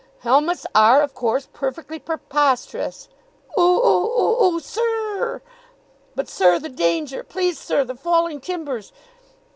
Helmets 0.21 0.65
are, 0.73 1.03
of 1.03 1.13
course, 1.13 1.47
perfectly 1.53 1.99
preposterous." 1.99 3.07
"Oo 3.55 3.61
oo 3.61 4.07
oo 4.19 4.37
oo, 4.41 4.57
sir 4.59 4.81
r 5.19 5.29
r!" 5.31 5.41
"But, 6.15 6.27
sir, 6.27 6.57
the 6.57 6.69
danger!" 6.69 7.21
"Please, 7.21 7.59
sir, 7.59 7.83
the 7.83 7.93
falling 7.93 8.41
timbers!" 8.41 8.91